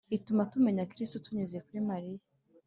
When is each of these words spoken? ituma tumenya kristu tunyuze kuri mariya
ituma 0.17 0.43
tumenya 0.51 0.89
kristu 0.91 1.17
tunyuze 1.23 1.57
kuri 1.65 1.79
mariya 1.89 2.25